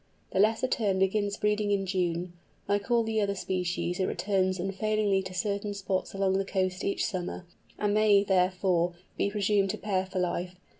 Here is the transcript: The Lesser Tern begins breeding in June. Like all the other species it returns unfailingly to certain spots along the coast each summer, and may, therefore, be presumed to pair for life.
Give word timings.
The 0.31 0.39
Lesser 0.39 0.67
Tern 0.67 0.97
begins 0.97 1.37
breeding 1.37 1.69
in 1.69 1.85
June. 1.85 2.33
Like 2.67 2.89
all 2.89 3.03
the 3.03 3.21
other 3.21 3.35
species 3.35 3.99
it 3.99 4.07
returns 4.07 4.59
unfailingly 4.59 5.21
to 5.21 5.33
certain 5.35 5.75
spots 5.75 6.15
along 6.15 6.39
the 6.39 6.43
coast 6.43 6.83
each 6.83 7.05
summer, 7.05 7.45
and 7.77 7.93
may, 7.93 8.23
therefore, 8.23 8.93
be 9.15 9.29
presumed 9.29 9.69
to 9.69 9.77
pair 9.77 10.07
for 10.07 10.17
life. 10.17 10.55